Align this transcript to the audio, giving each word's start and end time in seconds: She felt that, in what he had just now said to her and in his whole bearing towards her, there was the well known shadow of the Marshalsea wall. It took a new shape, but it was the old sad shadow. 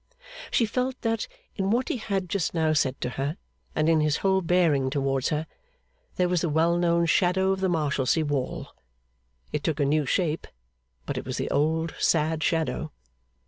She 0.49 0.65
felt 0.65 0.99
that, 1.01 1.27
in 1.57 1.69
what 1.69 1.89
he 1.89 1.97
had 1.97 2.27
just 2.27 2.55
now 2.55 2.73
said 2.73 2.99
to 3.01 3.09
her 3.21 3.37
and 3.75 3.87
in 3.87 3.99
his 3.99 4.17
whole 4.25 4.41
bearing 4.41 4.89
towards 4.89 5.29
her, 5.29 5.45
there 6.15 6.27
was 6.27 6.41
the 6.41 6.49
well 6.49 6.75
known 6.75 7.05
shadow 7.05 7.51
of 7.51 7.59
the 7.59 7.69
Marshalsea 7.69 8.25
wall. 8.25 8.69
It 9.51 9.63
took 9.63 9.79
a 9.79 9.85
new 9.85 10.07
shape, 10.07 10.47
but 11.05 11.19
it 11.19 11.25
was 11.27 11.37
the 11.37 11.51
old 11.51 11.93
sad 11.99 12.41
shadow. 12.41 12.91